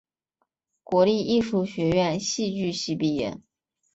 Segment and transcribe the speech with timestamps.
[0.83, 3.39] 国立艺术学院戏剧系毕业。